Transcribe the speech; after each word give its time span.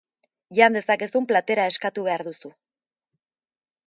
Jan 0.59 0.77
dezakezun 0.77 1.27
platera 1.31 1.65
eskatu 1.73 2.05
behar 2.07 2.23
duzu. 2.29 2.51